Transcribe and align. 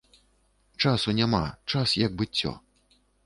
Часу 0.85 1.13
няма, 1.19 1.43
час 1.73 1.93
як 2.05 2.17
быццё. 2.21 2.55